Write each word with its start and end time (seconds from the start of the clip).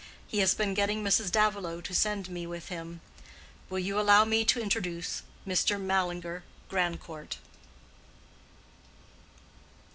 He 0.27 0.39
has 0.39 0.55
been 0.55 0.73
getting 0.73 1.03
Mrs. 1.03 1.31
Davilow 1.31 1.79
to 1.79 1.93
send 1.93 2.27
me 2.27 2.47
with 2.47 2.69
him. 2.69 3.01
Will 3.69 3.77
you 3.77 3.99
allow 3.99 4.25
me 4.25 4.43
to 4.45 4.59
introduce 4.59 5.21
Mr. 5.45 5.79
Mallinger 5.79 6.41
Grandcourt?" 6.69 7.37